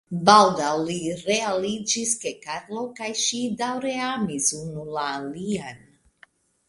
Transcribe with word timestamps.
Baldaŭ 0.27 0.69
li 0.85 0.95
realiĝis 1.27 2.15
ke 2.25 2.33
Karlo 2.45 2.87
kaj 3.01 3.11
ŝi 3.25 3.43
daŭre 3.63 3.93
amis 4.09 4.49
unu 4.63 4.87
la 4.97 5.05
alian. 5.21 5.89